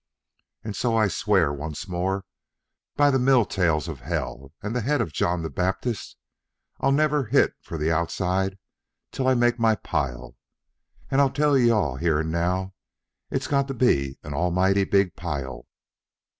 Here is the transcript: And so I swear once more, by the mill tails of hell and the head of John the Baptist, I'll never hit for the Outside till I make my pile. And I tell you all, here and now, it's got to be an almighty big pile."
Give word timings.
And 0.63 0.75
so 0.75 0.97
I 0.97 1.07
swear 1.07 1.53
once 1.53 1.87
more, 1.87 2.25
by 2.95 3.11
the 3.11 3.19
mill 3.19 3.45
tails 3.45 3.87
of 3.87 3.99
hell 3.99 4.51
and 4.63 4.75
the 4.75 4.81
head 4.81 4.99
of 4.99 5.13
John 5.13 5.43
the 5.43 5.49
Baptist, 5.51 6.17
I'll 6.79 6.91
never 6.91 7.25
hit 7.25 7.53
for 7.61 7.77
the 7.77 7.91
Outside 7.91 8.57
till 9.11 9.27
I 9.27 9.35
make 9.35 9.59
my 9.59 9.75
pile. 9.75 10.37
And 11.11 11.21
I 11.21 11.29
tell 11.29 11.55
you 11.55 11.75
all, 11.75 11.97
here 11.97 12.19
and 12.21 12.31
now, 12.31 12.73
it's 13.29 13.45
got 13.45 13.67
to 13.67 13.75
be 13.75 14.17
an 14.23 14.33
almighty 14.33 14.85
big 14.85 15.15
pile." 15.15 15.67